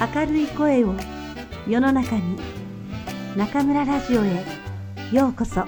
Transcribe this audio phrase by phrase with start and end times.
[0.00, 0.94] 明るい声を
[1.68, 2.38] 世の中に
[3.36, 4.46] 中村ラジオへ
[5.12, 5.62] ようこそ。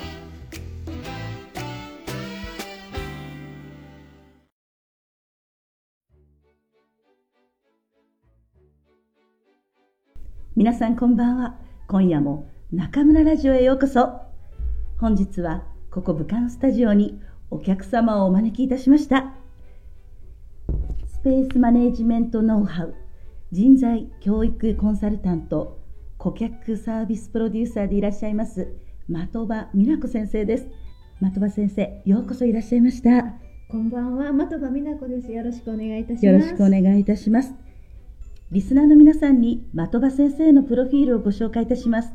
[10.57, 11.59] 皆さんこんばんは。
[11.87, 14.19] 今夜も中村ラジオへようこそ。
[14.99, 17.21] 本日はここ武漢スタジオに
[17.51, 19.35] お客様をお招きいたしました。
[21.07, 23.02] スペースマネージメントノウハウ
[23.53, 25.79] 人材教育コンサルタント
[26.17, 28.73] 顧客サービスプロデューサーでいらっしゃいます
[29.07, 30.69] 的場美奈子先生です。
[31.21, 33.35] 的場先生ようこそいらっしゃいました。
[33.69, 35.31] こんばんは的場美奈子です。
[35.31, 36.27] よろしくお願いいたします。
[36.27, 37.53] よろしくお願いいたします。
[38.51, 42.15] リスナーの皆さんに的場先生のプロフィールをご紹介いたします。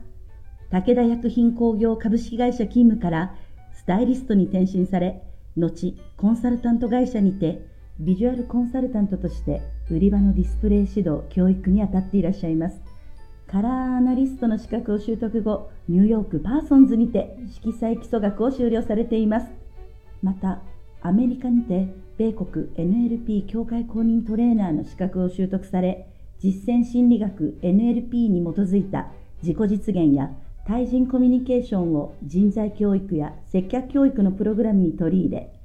[0.72, 3.36] 武田薬品工業株式会社勤務から
[3.76, 5.22] スタイリストに転身され
[5.56, 12.80] 後コンサルタント会社にてビジュアルコンサルタントとして売り場のディスプレイ指導教育にあたっていらっしゃいます。
[13.48, 19.48] カラーアナリストの資格を習得後ニューヨークパーソンズにて色彩基礎学を修了されています。
[20.22, 20.62] また
[21.02, 21.88] アメリカにて
[22.18, 26.08] 米国 NLP 協会公認トレーナーの資格を習得され
[26.40, 29.08] 実践心理学 NLP に基づいた
[29.42, 30.31] 自己実現や
[30.68, 35.56] 対人コミュニケーションを人材教育や接客教育のプログラムに取り入れ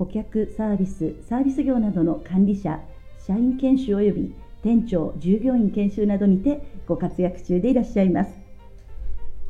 [0.00, 2.80] 顧客サービス、サービス業などの管理者、
[3.18, 8.30] 社員研修及び店長、従業員研修などにてご活躍中でいらっしゃいます。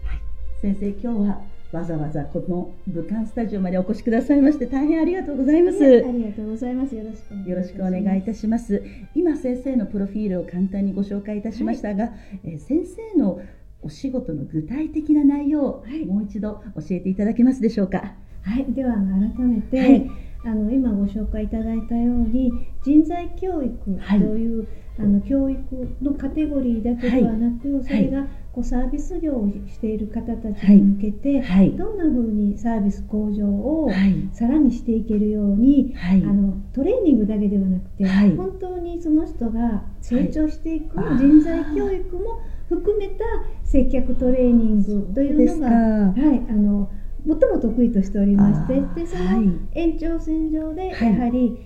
[0.02, 0.20] はい、
[0.60, 1.40] 先生、今日は
[1.70, 5.84] わざわざこの武漢スタジオまでお越しくださいまして大変ありがとうございます。
[5.84, 6.96] ありがとうございます。
[6.96, 8.82] よろしくよろしくお願いいたします。
[9.14, 12.10] 今先生のプロフィールを簡単にご紹介いたしましたが、は
[12.42, 13.40] い、え先生の
[13.82, 18.14] お仕事の具体的な内容をもう一度教えていただけますでしょうか？
[18.42, 20.10] はい、では改めて、はい
[20.44, 22.50] あの今ご紹介いただいたように
[22.82, 24.68] 人材教育という、はい、
[25.00, 33.90] あの教育のカテゴリーだけではなく、はい、それがこうサービス業をしている方たちに向けて、はい、どんなふうにサービス向上を
[34.32, 43.24] さらにしていけるように、あのトレーニングだけではなくて、本当にその人が成長していく人材教育も含めた
[43.64, 46.90] 接客トレーニングというのが、はい、あの
[47.26, 51.56] 最も得意としておりましてでその延長線上でやはり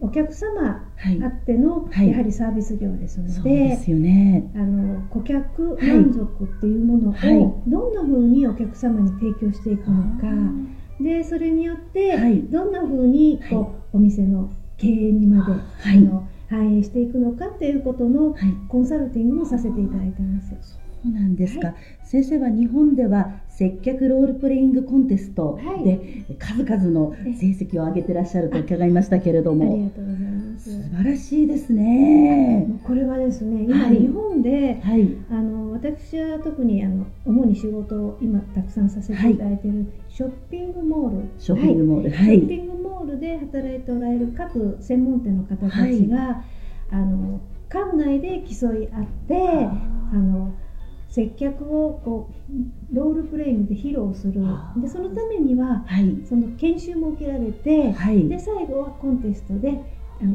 [0.00, 0.88] お客様
[1.22, 3.76] あってのやはりサービス業ですので
[4.54, 10.26] あの顧客満足っていうものをどんなふうにお客様に提供していくのか。
[11.00, 12.16] でそれによって
[12.50, 18.36] どんなふうにこうお店の経営にまであの反映していくのかっていうことの
[18.68, 20.78] コンサルティングもさせていただいてます。
[21.02, 30.70] そうなんですか、はい、先生は日本では接客ロールプレイングコンテストで数々の成績を上げてらっしゃると伺いましたけれども、ありがとうございます。
[30.70, 32.68] 素晴らしいですね。
[32.84, 39.72] これはですね今日本で、はい、あの私は特にあの主に仕事を今たくさんさせていただいてい。
[39.72, 41.28] る、ショッピングモール。
[41.38, 46.44] ショッピングモール、はい、ショッピングモールで働いておられる各専門店の方たちが、
[46.90, 49.34] あの館内で競い合って
[50.12, 50.54] あの
[51.12, 54.42] 接客をこうロールプレイングで披露する。
[54.78, 59.78] でそのためには、はい、その研修も受けられて、はい、で最後はコンテストで
[60.20, 60.34] あの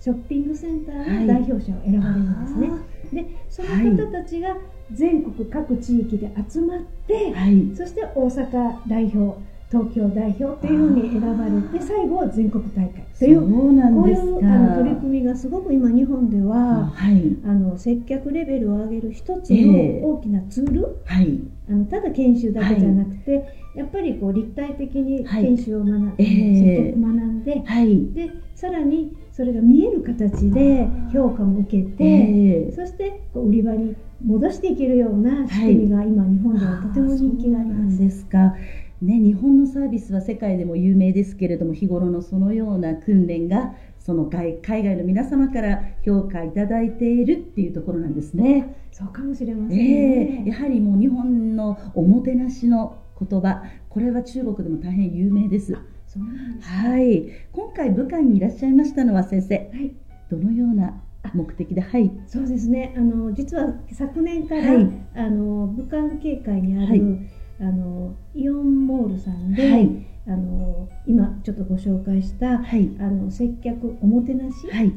[0.00, 2.68] ショッピングセンターの代表者を選ばれるんですね。
[2.68, 2.78] は
[3.12, 3.68] い、でその
[4.06, 4.56] 方たちが
[4.92, 7.32] 全国各地域で集まって、
[7.76, 9.38] そして大阪代表
[9.70, 37.98] 東京代表というふうに選ばれて最後は全国大会というそうなんですこういうあの取り組みがすごく今日本では、はい、あの接客レベルを上げる一つの大きなツール、えー、はい、あのただ研修だけじゃなくて、はい、やっぱりこう立体的に研修を学んで、はい、接客学んで,、はい、でさらにそれが見える形で評価も受けて、えー、そしてこう売り場に戻していけるような仕組みが今日本ではとても人気があります。
[37.98, 38.54] ですか
[39.00, 48.74] ね、日本のサービスは世界でも有名ですけれども日頃のそのような訓練がその海外の皆様から評価いただいているっていうところなんですね。
[48.90, 55.76] そうかもしれません、ね、えー、やはりもう日本のおもてなしの言葉これは中国でも大変有名です。
[56.06, 59.94] そうなんですはい、今回武漢にいらっしゃいましたのは先生、はい、
[60.30, 61.02] どのような
[61.34, 62.94] 目的で、はい、そうですね。
[62.96, 74.92] あの実は昨年から、はい、あの武漢警戒にある、はいあのイオンモールさんで、はい、あの今ちょっとご紹介した、はい、あの接客おもてなし、はい、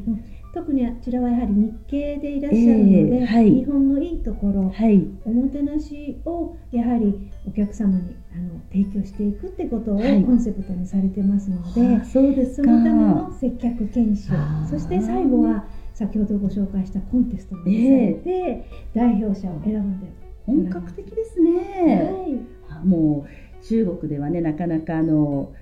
[0.53, 14.31] 特にあちらはやはり日系でいらっしゃるので、えーはい、日本のいいところ、はい、おもてなしをやはりお客様にあの提供していくってことをコンセプトにされてますので、はい、そうですそのための接客研修
[14.69, 20.07] そして最後は先ほどご紹介したコンテストに出されて、代表者を選んで
[20.45, 22.50] 本格的ですね、はい、
[22.83, 23.27] も
[23.61, 25.53] う中国ではねなかなかあの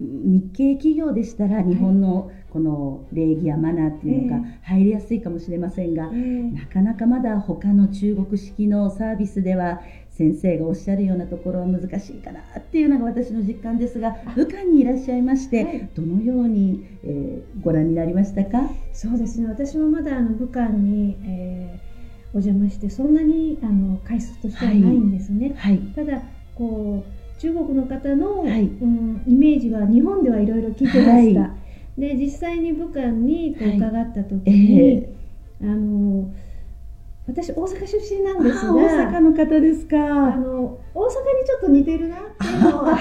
[0.00, 9.80] 日系企業でしたら日本のこの礼儀やマナーっていうのが入りやすいかもしれませんが、えー、なかなかまだ他の中国式のサービスでは
[10.10, 18.70] 先生がおっしゃるようなところは難しいかなっていうのが私の実感ですが武漢にいらっしゃいまして、はい、どのように、えー、ご覧になりましたか？
[18.92, 19.46] そうですね。
[19.46, 25.54] 私もまだあの武漢に、えー、お邪魔してそんなにあの回数としてはないんですね。
[25.56, 26.22] はい、ただ
[26.54, 31.40] こう中国の方の、はい、うん、イメージは日本ではいろいろ聞いてました。
[31.40, 31.56] は
[31.98, 36.32] い、で実際に武漢にこう伺った時に、えー、あの
[37.26, 39.96] 私大阪出身なんですが大阪の方ですか。
[39.96, 42.98] あの大阪にちょっと似てるなっていうのは。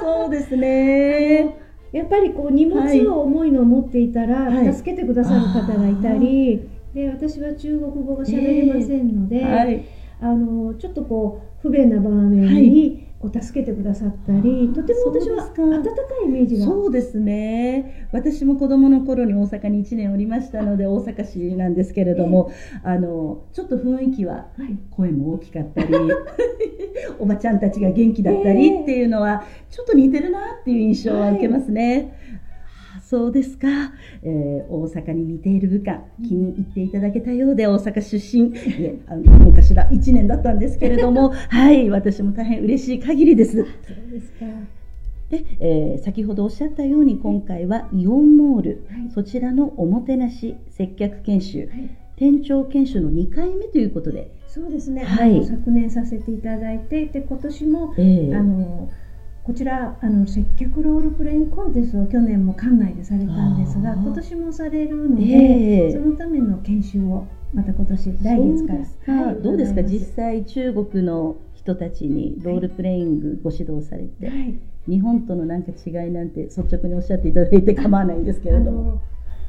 [0.02, 1.66] そうですね。
[1.92, 9.84] やっぱりこう荷物を重いのを持っていたら、助けてくださる方がいたり、はい、で私は中国語が喋れませんので、えーはい、
[10.20, 15.90] あのちょっとこう不便な場面にこう助けてくださったりとても私は温か
[16.24, 16.66] いイメージが。
[16.66, 18.08] そうですね。
[18.12, 22.52] 私も子供の頃に大阪に1年おりましたので大阪市なんですけれども、
[22.84, 24.48] えー、あのちょっと雰囲気は
[24.90, 26.04] 声も大きかったり、はい、
[27.18, 31.94] おばちゃんたちが元気だったりっていうのはちょっと似てるなっていう印象は受けますね。
[31.94, 32.36] はい
[33.08, 33.68] そうですか、
[34.24, 38.48] えー、大阪に似ている部下気に入っていただけたようで大阪出身。
[38.48, 43.58] いえあの昔ら1年だったんですけれども はい私も大変嬉しい限りです。
[43.58, 43.66] そう
[44.10, 44.46] ですか。
[45.30, 58.88] で、えー、先ほどおっしゃったように今回はイオンモール、はい、そちらのおもてなし接客研修、はい、店長研修の2回目ということでそうですね、はい、昨年させていただいてで今年も、えー、あの
[59.46, 68.72] こちらあの接客ロールプレインコンテストを去年も館内でされたんですが今年もされるので、えー、そのための研修をまた今年来月か
[69.12, 69.84] ら、はい、どうですか？
[69.84, 74.58] 実際中国の人たちにロールプレイングご指導されて、はい、
[74.88, 79.00] 日本とのなんか違いなんて率直におっしゃっていただいて構わないんですけれども。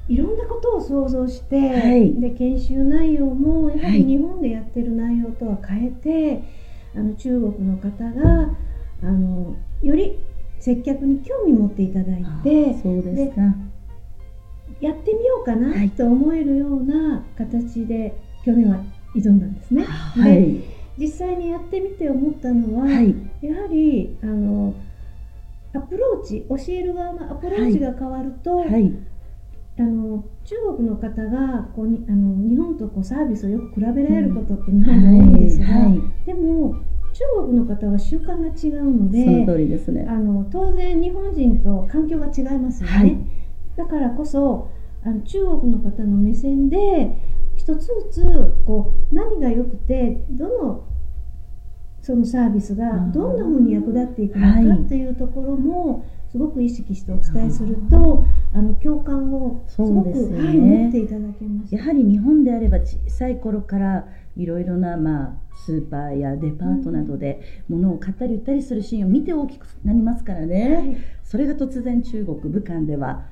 [0.10, 6.44] いろんなことを想像して、はい、で研修内容もやはり日本でやってる内容とは変えて、
[6.96, 8.56] あの中国の方が
[9.04, 10.20] あのより
[10.60, 13.42] 接客に興味持っていただいてそうですか。
[14.80, 18.16] やってみようかなと思えるような形で
[18.46, 18.78] 去年は
[19.16, 19.84] 挑んだんですね。
[19.84, 20.62] はい、で
[21.00, 24.74] 実際にやってみて思ったのは、はい、やはりあの
[25.74, 28.94] アプローチ教える側のアプローチが変わると、はい、
[29.80, 35.68] あの中国の方がこうにあの日本とこうサービスをよく比べられることって日本で多いんですが、
[36.26, 36.76] でも
[37.18, 40.06] 中国の方は習慣が違うのでその通りですね。
[40.08, 43.18] あの当然日本人と環境が違いますよね、はい、
[43.76, 44.70] だからこそ
[45.04, 46.78] あの中国の方の目線で
[47.56, 50.84] 一つずつこう何が良くてどの
[52.04, 58.24] そのサービスがどんなふうに役立っていくのかっていうところもすごく意識してお伝えすると
[58.54, 61.74] あの共感をすごく、ね、はい、持っていただけます。
[61.74, 65.34] やはり日本であれば小さい頃からいろいろな、まあ、
[65.66, 73.26] スーパーやデパートなどで物を買ったり売ったりするシーンを見て大きくなりますからね、はい、それが突然中国武漢では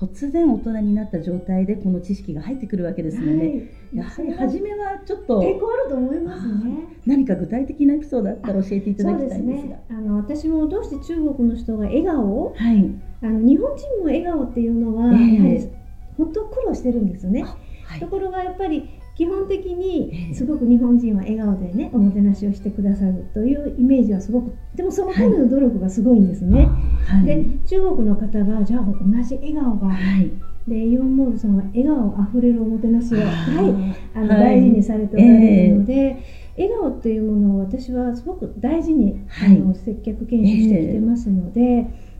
[0.00, 6.88] 突然大人になった状態でこの知識が入ってくるわけですよね、はい、やはり初めはちょっと抵抗あると思いますね。
[7.04, 12.90] 何か具体的なエピソードあったら教えていただきたいんですが、ね、あの私もどうして中国の人が笑顔、はい、
[13.22, 15.68] あの日本人も笑顔っていうのは、やはり
[16.16, 17.42] 本当苦労してるんですよね、
[17.84, 26.70] はい、ところがやっぱり基本的にすごく日本人は笑顔でねおもてなしをしてくださるというイメージはすごくでもそのための努力がすごいんですね。
[27.06, 30.32] はい、で中国の方がじゃあ同じ笑顔が、はい、
[30.66, 35.92] でイオンモールさんは笑顔あふれるおもてなしを、はい、あの大事にされておられるので。
[35.92, 41.64] えー笑顔っていうものを私はすごく大事に、あの接客研修してきてますので、え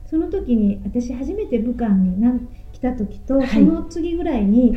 [0.07, 2.17] ー、その時に私初めて武漢に
[2.73, 4.75] 来た時と、その次ぐらいに、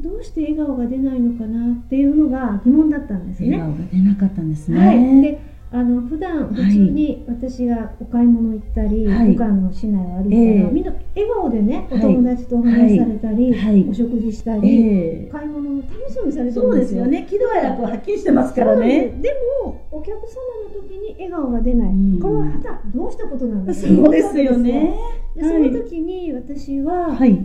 [0.00, 3.58] どうして笑顔が出ないのかなっていうのが疑問だったんですね。
[3.58, 4.86] 笑顔が出なかったんですね。
[4.86, 16.62] はい、であの普段普通に私がお買い物行ったり、はい、武漢の市内を歩いたら、えー、みんな笑顔でねお友達とお話しされたり、はい、お食事したり、えー、買い物も楽しそうにされてるんですよ。
[16.62, 17.26] そうですよね。
[17.28, 19.18] 喜怒哀楽はっきりしてますからね。
[19.20, 19.34] で
[19.64, 24.94] もお客様の時に笑顔が出ない、うん、これははたどうしたことなんだろうそうですよね。
[25.34, 27.44] でその時に私は、はい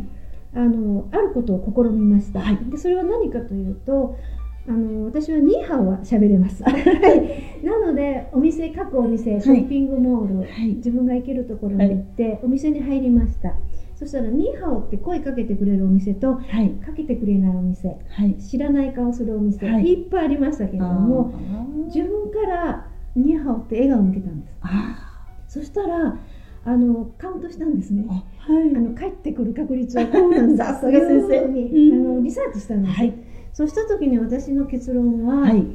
[0.53, 4.17] あのあることを試みました、はい、でそれは何かというと
[4.67, 6.63] あの私はニーハオは喋れます。
[6.63, 13.55] はい、 なのでお店各お店ショッピングモール、はい、自分が行けるところに行って、お店に入りました。
[13.95, 21.31] そしたら「ニーハオ」って声かけてくれるお店と、はい、かけてくれないお店、はい、知らない顔するお店、はい、いっぱいありましたけれども
[21.85, 24.53] 自分から「ニーハオ」って笑顔を向けたんです。
[25.47, 26.17] そしたら
[26.63, 28.15] あのカウントしたんですね、は
[28.53, 30.75] い、あの帰ってくる確率はこうなんだ。
[30.79, 33.13] というふうに、あのリサーチしたんです、はい、
[33.53, 35.65] そうした時に私の結論は、はい。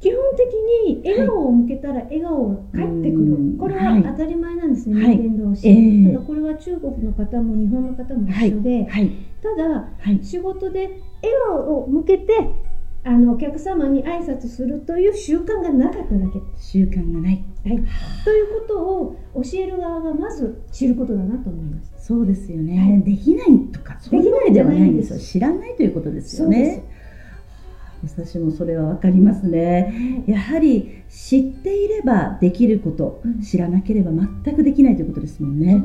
[0.00, 0.46] 基本的
[0.86, 9.10] に笑顔を向けたら笑顔が返ってくる、はい、これは当たり前なんですね、はい、人間同士、えー、ただこれは中国の方も日本の方も一緒で、はい、
[9.42, 9.88] ただ、
[10.22, 12.32] 仕事で笑顔を向けて
[13.04, 16.40] あのお客様に挨拶するという習慣がなかっただけ。
[16.58, 17.84] 習慣がない、はい、
[18.24, 22.06] ということを教える側がまず知ることだなと思います。
[22.06, 25.12] そうですよね、できないとかできないではないんです。
[25.12, 26.84] よ知らないということですよね。
[28.02, 35.82] 私もそれは分かりますね、やはり知っていればできること、うん、知らなければ全くできないということですもんね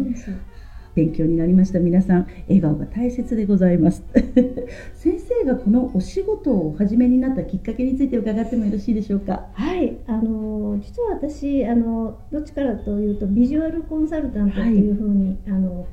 [0.96, 1.80] 勉強になりました。
[1.80, 4.04] 皆さん笑顔が大切でございます。
[4.96, 9.48] 先生がこのお仕事をお始めになったきっかけについて伺ってもよろしいでしょうか？
[9.54, 9.98] はい。
[10.08, 15.86] あの実は私あのどっちからというとビジュアルコンサルタントっていうふうに、はい、あの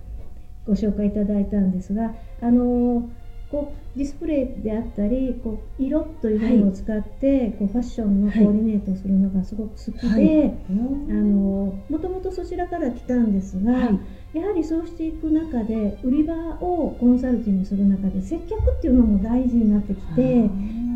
[0.66, 3.08] ご紹介いただいたんですがあの
[3.50, 13.90] こうディスプレイであったりこう色というものを使って、はい、こうファッションのコーディネートをするのがすごく好きで、はい、あのもともとそちらから来たんですが、は
[14.34, 20.48] い、やはりそうしていく中で売り場をコンサルティングする中で接客っていうのも大事になってきて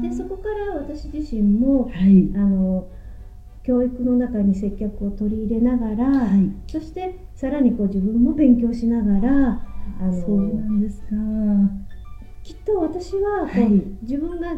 [0.03, 2.87] でそこから私自身も、あの
[3.65, 6.29] 教育の中に接客を取り入れながら、
[6.71, 9.67] そしてさらにこう自分も勉強しながら
[10.01, 11.07] あのそうなんですか
[12.45, 13.71] きっと私はこう、はい、
[14.03, 14.49] 自分が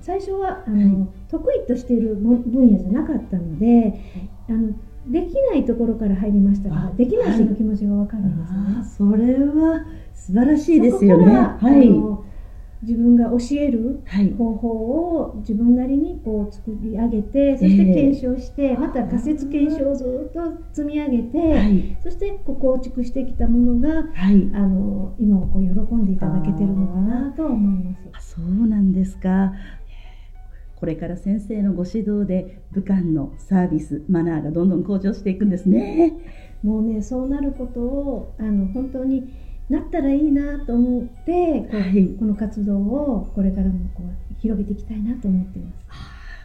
[0.00, 4.00] 最初はあの、はい、得意としている分野じゃなかったので、
[4.48, 4.72] あの
[5.06, 8.46] できないところから入りましたからできない人の気持ちが分かるんで
[8.88, 9.10] すね。
[9.10, 9.84] それは
[10.14, 11.32] 素晴らしいですよね。
[11.34, 12.33] はい。
[12.86, 14.00] 自分が教える
[14.38, 20.40] 方法を自分なりにこう作り上げて、そして検証して、また仮説検証をずっと
[20.72, 24.04] 積み上げて、そしてこう構築してきたものが、
[24.54, 28.36] あの今はこう喜んでいただけてるのかなと思います。
[28.36, 29.52] そうなんですか。
[30.76, 36.12] これから先生のご指導で武漢のサービスマナーがどんどん向上していくんですね。
[36.62, 39.28] もうねそうなることをあの本当に
[39.68, 45.70] なったらいいなと思ってこ,、はい、この活動をこれからもこう広げていきたいなと思ってま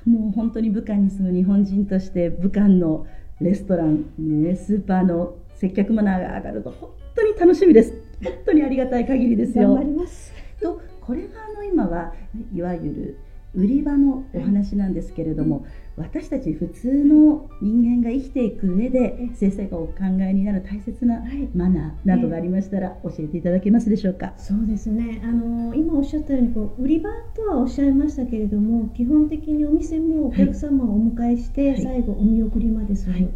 [0.05, 0.09] す。
[0.09, 3.05] もう本当に武漢に住む日本人として武漢の
[3.41, 7.93] レストラン、ね、スーパーの接客マナーが上がると本当に楽しみです。
[8.23, 9.75] 本当にありがたい限りですよ。
[9.75, 10.33] 頑張ります。
[10.61, 12.13] とこれがあの今は
[12.53, 13.17] いわゆる
[13.55, 15.65] 売り場のお話なんですけれども、
[15.97, 21.23] 私たち普通の人間が生きていく上で先生がお考えになる大切な
[21.55, 24.33] マナーなどがありましたら教えていただけますでしょうか？
[24.37, 25.21] そうですね。
[25.23, 33.13] あの今おっしゃったようにこう売り場とはおっしゃいましたけれども基本的にお店もお客様をお迎えして最後お見送りまでする。
[33.13, 33.29] はい。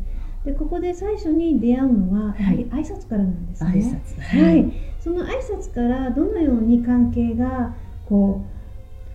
[0.45, 4.01] でここで最初に出会うのはやはり挨拶からなんですね。
[4.19, 8.52] はい、はい、その挨拶からどのように関係がこう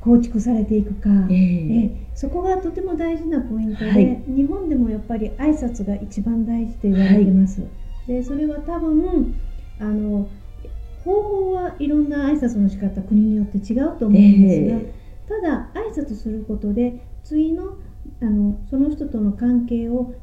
[0.09, 7.61] 構築されていくか、えー、えそこがとても大事なポイントで、はい、日本でもやっぱり挨拶が一番大事と言われてます。
[7.61, 7.67] は
[8.09, 9.38] い、でそれは多分
[9.79, 10.27] あの
[11.05, 17.77] 方法はいろんな挨拶の仕方国によって違うと思うんですが、えー、ただ挨拶することで次の
[18.23, 20.15] あのその人との関係を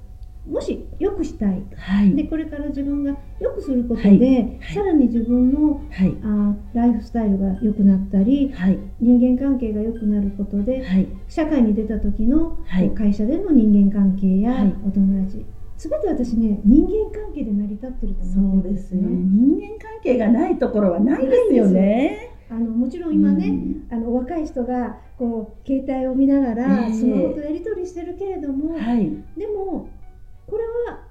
[0.47, 8.53] もし良くしたい、はい、でこれから自分が良くすることで、はい、さらに自分の、はい、あライフスタイルが良くなったり、
[8.99, 10.85] 人間関係が良くなることで、
[11.27, 12.57] 社会に出た時の、
[12.95, 14.53] 会社での人間関係や
[14.85, 15.45] お友達。
[15.77, 19.01] 全て私ね人間関係で成り立ってると思うんですね。
[19.01, 22.31] 人間関係がないところはないですよね。
[22.49, 29.89] あのもちろん今ね、うん、あの若い人がこう携帯を見ながらスマホとやり取りしてるけれども、えーはい、でも
[30.47, 31.05] これは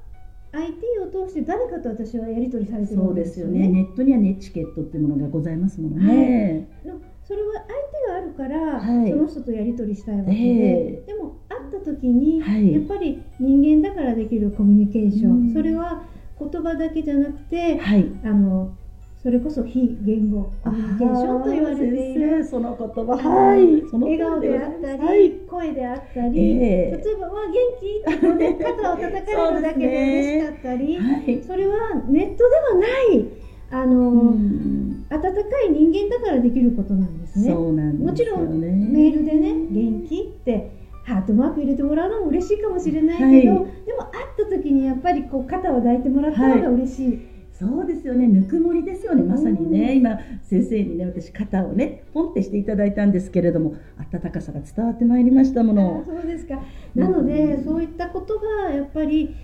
[0.53, 3.53] IT を通して誰かと私はやり取りされてるんですよね。
[3.59, 3.69] そうですよね。
[3.69, 6.69] ネットにはネチケットっていうものがございますものね。
[6.85, 16.05] はい、それは相手があるから、はい、その人とやり取りしたいわけで、えー、でも会った時に、はい、やっぱり人間だからできるコミュニケーション、それは
[16.39, 17.81] 言葉だけじゃなくて、
[18.23, 18.77] あの
[19.25, 22.45] それこそ非言語コミュニケーションと言われている。
[22.45, 23.17] その言葉。
[23.17, 30.97] はい、笑顔であったり、はい、声であったり、えー、例えば「わ元気?」ってね、肩を叩かれるだけで嬉しかったり。
[30.97, 31.09] そ、ね。
[31.09, 33.27] はい、それはネットではない
[33.71, 37.45] あの、うん、温かい人間だからできることなんですね。
[37.45, 40.71] す、ね、もちろんメールでね「元気?」って
[41.05, 47.34] ハートマーク入れてもらうのも嬉しいかもしれないけど、はい、でも会った時にやっぱりこう肩を抱いてもらった方が嬉しい。
[47.55, 48.27] そうですよね。
[48.27, 49.23] ぬくもりですよね。
[49.23, 53.77] まさにね、うん、今先生にね私肩をねポンってしていただいたんですけれども
[54.13, 56.03] 温かさが伝わってまいりましたもの。
[56.05, 56.59] そうですか。
[56.97, 59.35] なので、うん、そういったことがやっぱり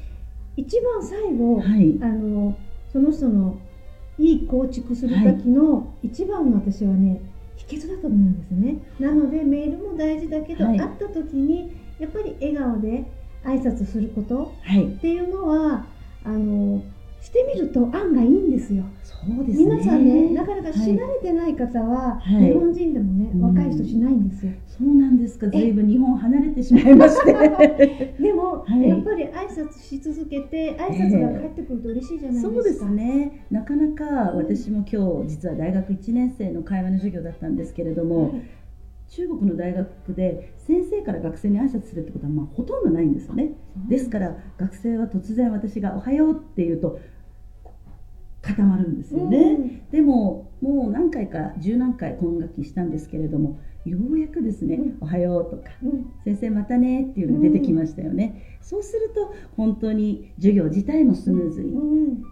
[0.57, 2.57] 一番最後、はい、あの
[2.93, 3.57] その人の
[4.19, 7.21] いい構築する時の一番の私はね、
[7.57, 8.79] 秘訣だと思うんですね。
[8.99, 13.05] なのでメールも大事だけど、はい、会った時にやっぱり笑顔で
[13.45, 15.87] 挨拶することっていうのは、
[16.25, 16.83] あの
[17.21, 18.85] してみると案外いいんですよ。
[19.05, 24.53] そうです、ね、皆さんねなかなかし慣れてない方は、はい、日本人でもね、若い人しないんですよ。
[24.67, 25.51] そうなんですか。
[25.51, 28.15] ずいぶん日本離れてしまいまして。
[28.19, 32.55] でも、はい、やっぱり挨拶し続けて挨拶が返ってくると嬉しいじゃないですか。
[32.55, 33.45] そうですね。
[33.51, 38.35] なかなか私も今日実は大学1年生の会話の授業だったんですけれども。
[39.11, 43.55] はい中国の大学で先生から学生に挨拶するってことはまあほとんどないんですよね。
[43.89, 47.01] ですから学生は突然私が「おはよう」って言うと
[48.41, 61.75] 固まるんですよね、うん、でももう何回か十何回今学期したんですけれどもようやくですね「うん、おはよう」とか、うん「先生またね」っていうのが出てきましたよね、そうすると本当に授業自体もスムーズに、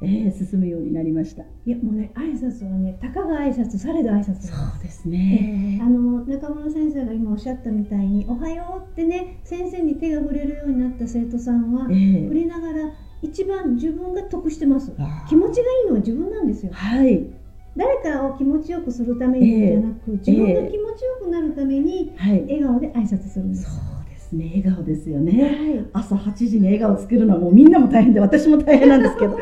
[0.03, 1.45] えー、進むようになりました。
[1.65, 4.43] いやもうね挨拶はねたかが挨拶されど挨拶。
[4.43, 12.93] そうですね、えー、あの中村先生が今おっしゃったみたいに「おはよう」ってね先生に手が触れるようになった生徒さんは、えー、触れながら
[13.23, 14.93] 一番自分が得してます。
[15.29, 16.73] 気持ちがいいのは自分なんですよ。
[16.75, 17.38] はい
[17.79, 24.53] 誰かを気持ちよくするためにじゃなく、えー、自分が気持ちよくなるために、笑顔で挨拶するんです、そうですね。
[24.57, 25.49] 笑顔ですよね、は
[25.81, 29.39] い、朝8時に笑顔を作るのはもうみんなも大変で私も大変なんですけど。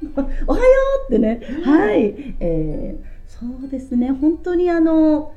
[0.46, 0.64] おはよ
[1.10, 1.40] うってね。
[1.64, 4.12] はい、えー、そうですね。
[4.12, 5.32] 本当にあの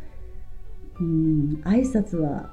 [0.99, 2.51] うん挨拶は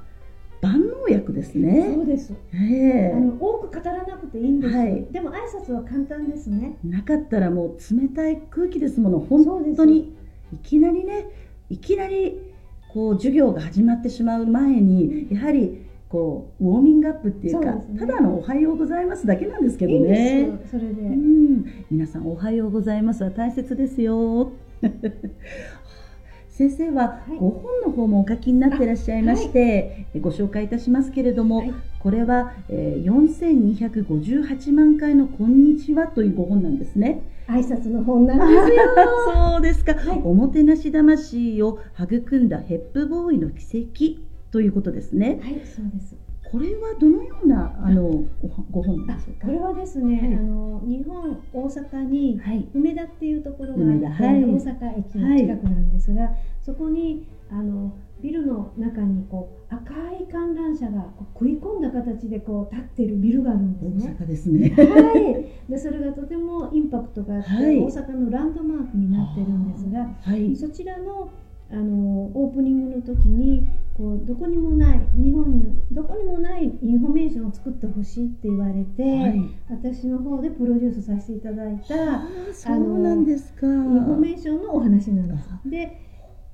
[0.61, 1.91] 万能薬ですね。
[1.93, 2.33] そうです。
[2.53, 4.75] ええー、あの多く語らなくていいんです。
[4.75, 6.77] はい、でも挨拶は簡単ですね。
[6.83, 9.19] なかったらもう冷たい空気ですもの。
[9.19, 10.15] 本当に
[10.53, 11.27] いきなりね、
[11.69, 12.39] いきなり
[12.93, 20.41] こう授業が始まってしまう前に、やはりこうウォーミングアップっていうか、ね、ただのおはようございますだけなんですけどね。
[20.41, 21.01] いいそれで。
[21.01, 24.51] うん、皆さんおはようございますは大切ですよ。
[26.61, 37.23] 先生は5本の方もお書きになってらっしゃいまして、はい、ご紹介いたしますけれども、はい、これは、えー、4258万回の「こんにちは」という5本なんですね。
[37.47, 38.83] 挨拶の本なんですよ。
[39.33, 43.65] そうですか、はい、おもてなし魂を育んだヘップボーイの奇
[44.15, 44.21] 跡
[44.51, 45.39] ということですね。
[45.41, 46.15] はい、そうです。
[46.51, 48.25] これはどのようなあの
[48.71, 49.47] ご本でしょうか？
[49.47, 52.41] これはですね、はい、あの日本大阪に
[52.73, 64.15] 梅田っていうところがあって、はい、大阪駅の近くなんですが、はい、そこにあのビルの中にこう赤い観覧車がこう食い込んだ形でこう立っているビルがあるんですね。
[64.19, 64.69] 大阪ですね。
[64.69, 65.17] は
[65.67, 65.71] い。
[65.71, 70.07] でそれがとてもインパクトがあって、大阪のランドマークになってるんですが、
[70.55, 71.31] そちらの
[71.71, 85.69] あのオープニングの時にこうどこにもない日本にどこにもないインフォメーションを作ってほしいって言われて、はい、私の方でプロデュースさせていただいたあのなんですかインフォメーションのお話なんです。
[85.69, 86.10] で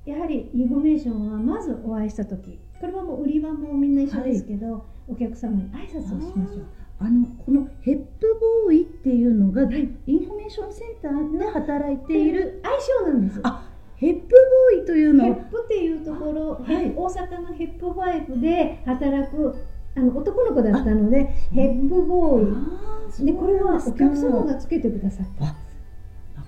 [0.08, 6.66] やはりインフォメーションはまずお会いした時これはもう売り場もみんな一緒ですけど、はい、お客様に挨拶をしましょう。
[7.00, 13.40] あのこのヘップボーイっていうのが、はい、インフォメーションセンターで働いている愛称なんです。
[13.44, 14.28] あヘップ
[14.74, 19.54] ボーイというのヘップっていうところ、はい、大阪のヘップファイブで働く
[19.94, 23.26] あの男の子だったのでヘップボーイ。
[23.26, 25.44] でこれはお客様がつけてくださった。
[25.44, 25.56] な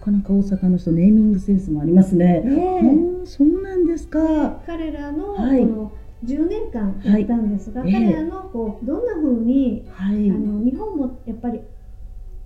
[0.01, 2.41] かなか大阪の人ネーミングセンスもありますね。
[2.41, 2.83] ね
[3.25, 4.61] そうなんですか。
[4.67, 5.93] 彼らのこの
[6.25, 11.61] 10年間やったんですが、はい、彼らのこうどんなふうに、はい、あの日本もやっぱり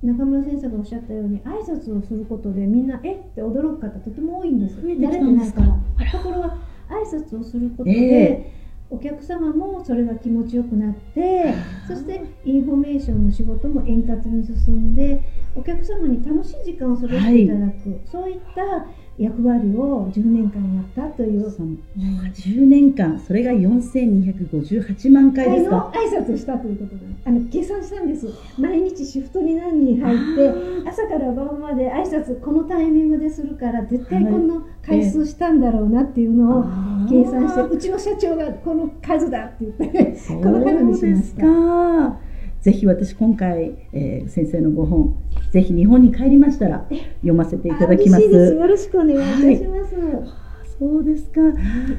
[0.02, 4.80] 中村先生がおっしゃったように挨拶をすることでみんなえって驚く方とても多いんです。
[4.80, 6.10] 慣れてないから。
[6.12, 8.53] ところが挨拶をすることで、えー、
[8.90, 11.54] お客様もそれが気持ちよくなって
[11.88, 15.22] そしてインフォメーションの仕事も円滑に進んで
[15.56, 21.50] お客様に楽しい時間を過ごしていただく、はい、そういった役割を10年間やったという。
[21.50, 23.18] その10年間。
[23.18, 25.92] それが4258万回ですか？
[25.94, 28.28] 挨拶したということであの計算したんです。
[28.58, 36.64] 毎日シフトに何人入って朝から晩まで挨拶このタイミングでするから絶対この回数したんだろうなっていうのを
[37.08, 41.44] 計算して、うちの社長がこの数だって言ってこの数にしました。
[42.64, 45.14] ぜひ私今回、えー、先生のご本
[45.50, 48.24] ぜひ日本に帰りましたら読ませていただきます。
[48.24, 49.94] よろしくお願いいたします。
[49.94, 50.24] はい。
[50.78, 51.40] そうですか、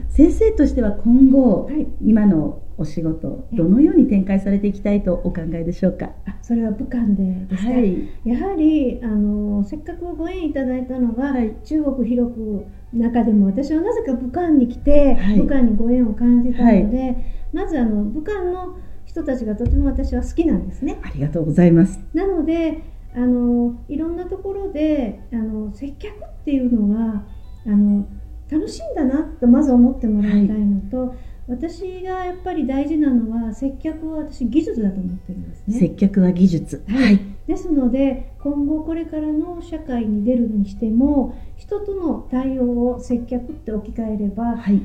[0.10, 6.10] 先生としては今後、はい、今のお仕事どのように展開されていきたいとお考えでしょうか？
[6.42, 17.16] それは武漢でですね、はい、やはりあのせっかくご縁いただいたのが、はい、中国広く中でも私はなぜか武漢に来て、はい、武漢にご縁を感じたので、
[17.54, 18.80] まずあの武漢の
[19.16, 21.00] 人たちがとても私は好きなんですね。
[21.02, 22.02] ありがとうございます。
[22.14, 22.84] なので
[23.16, 27.24] あのいろんなところであの接客っていうのは
[27.66, 28.06] あの
[28.52, 35.80] 楽しいんだなとまず思ってもらいたいのと、はい、私がやっぱり大事なのは接客は私技術だと思ってるんですね。
[35.80, 36.84] 接客は技術。
[36.86, 44.82] はい、ですので今後これからの社会に出るにしても人との対応を接客って置き換えれば、はい、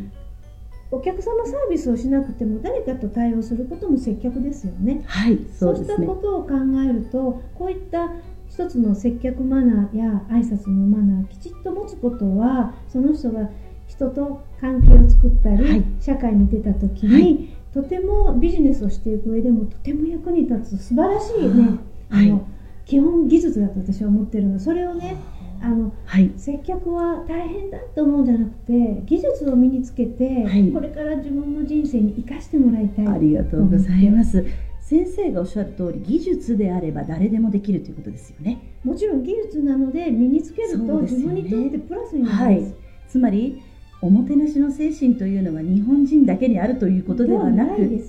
[0.92, 5.03] お客様サービスをしなくても誰かと対応することも接客ですよね。
[5.07, 6.50] はい、そう、ね、したことを考
[6.88, 8.11] えるとこういった
[8.48, 13.48] 一つの接客マナーや挨拶のマナーきちっと持つことはその人が
[13.87, 21.79] 人と関係を作ったり、はい、社会に出た時に、はい、とてもビジネスをしていく上でもとても役に立つ素晴らしいね、
[22.11, 22.46] あの
[22.85, 24.59] 基本技術だと私は思ってるの。
[24.59, 25.16] それをね
[25.62, 33.07] あの、はい、接客は大変だと思うんじゃなくて技術を身につけて、はい、これから自分の人生に生かしてもらいたい。
[33.07, 34.44] ありがとうございます。
[34.81, 38.61] 先生がおっしゃる通り技術であれば誰でもできるということですよね。
[38.83, 42.77] もちろん技術なので身につけると自分にとってプラスになるんです、はい、
[43.09, 43.62] つまり
[44.03, 48.01] おもてなしの精神というのは日本人だけにあるということではなく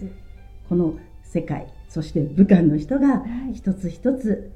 [0.69, 4.53] この世界そして武漢の人が一つ一つ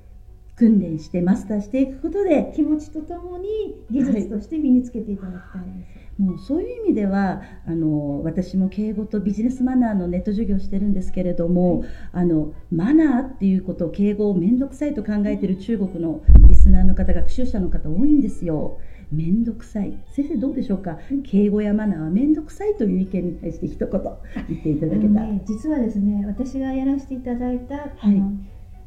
[0.55, 18.79] 訓練してマスターしていくことで気持ちとともに技術として身につけていただきたいです、はい、もうそういう意味ではあの私も敬語とビジネスマナーのネット授業をしてるんですけれども、はい、あのマナーっていうことを敬語を面倒くさいと考えている中国のリスナーの方学習者の方多いんですよ。
[19.11, 19.99] 面倒くさい。
[20.11, 28.21] 先生どうでしょうか、敬語やマナーは面倒くさいという意見に対して一言言っていただけた、ね、実はですね私がやらせていただいた、はい、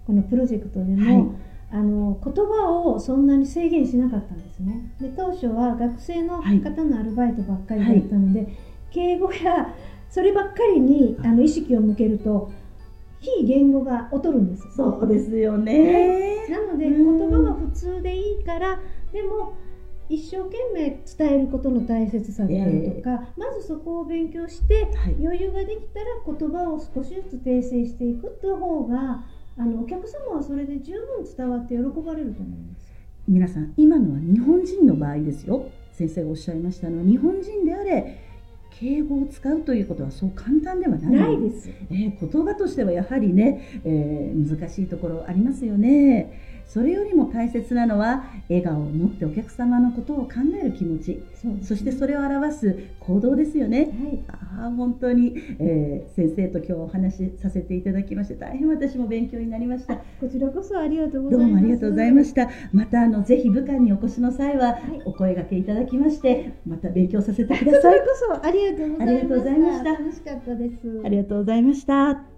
[0.07, 1.37] このプロジェクトでも、
[1.71, 4.95] あの言葉をそんなに制限しなかったんですね。
[5.01, 8.49] で当初は学生の方のアルバイトばっかりだったので、はい、
[8.91, 9.75] 敬語や
[10.09, 12.51] そればっかりにあの意識を向けると
[13.21, 14.77] 非言語が劣るんです。
[14.77, 18.81] そうですよね、なので言葉は普通でいいから
[19.13, 19.55] でも
[20.09, 29.27] 一生懸命伝えることの大切さであるとか、えー、まずそこを勉強して、はい、余裕ができたら言葉を少しずつ訂正していくっていう方が
[29.59, 32.92] あのお客様はそれで十分伝わって喜ばれると思います。
[33.27, 35.68] 皆さん今のは日本人の場合ですよ。
[35.92, 38.23] 先生がおっしゃいましたのは日本人であれ
[38.71, 41.11] 敬語を使うということはそう簡単ではない。
[41.11, 51.23] ないです、えー、言葉としてはやはりね、えー、難しいところありますよねそれよりも大切なのは笑顔を持ってお客様のことを考える気持ち。
[51.35, 59.97] そ,、ね、そしてそれを表す行動ですよね、はい、ああ本当に、えー、先生と今日お話しさせていただきまして大変私も勉強になりました。
[59.97, 61.47] こちらこそありがとうございます。
[61.47, 62.51] どうもありがとうございました。
[62.73, 68.01] またあのぜひ武漢にお越しの際は、お声がけいただきましてまた勉強させてください。
[68.01, 68.91] こそありがとう
[69.39, 69.93] ございました。
[69.93, 71.03] 楽しかったです。
[71.05, 72.38] ありがとうございました